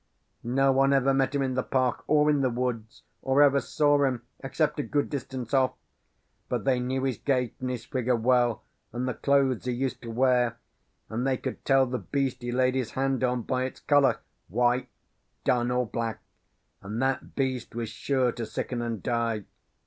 [0.43, 4.03] "No one ever met him in the park, or in the woods, or ever saw
[4.03, 5.73] him, except a good distance off.
[6.49, 10.09] But they knew his gait and his figure well, and the clothes he used to
[10.09, 10.57] wear;
[11.07, 14.89] and they could tell the beast he laid his hand on by its colour white,
[15.43, 16.21] dun, or black;
[16.81, 19.45] and that beast was sure to sicken and die.